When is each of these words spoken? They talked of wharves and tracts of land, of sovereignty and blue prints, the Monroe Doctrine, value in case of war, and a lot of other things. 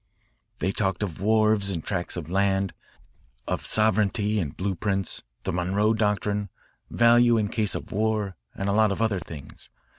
They 0.57 0.71
talked 0.71 1.03
of 1.03 1.21
wharves 1.21 1.69
and 1.69 1.83
tracts 1.83 2.17
of 2.17 2.31
land, 2.31 2.73
of 3.47 3.67
sovereignty 3.67 4.39
and 4.39 4.57
blue 4.57 4.73
prints, 4.73 5.21
the 5.43 5.53
Monroe 5.53 5.93
Doctrine, 5.93 6.49
value 6.89 7.37
in 7.37 7.49
case 7.49 7.75
of 7.75 7.91
war, 7.91 8.35
and 8.55 8.67
a 8.67 8.73
lot 8.73 8.91
of 8.91 8.99
other 8.99 9.19
things. 9.19 9.69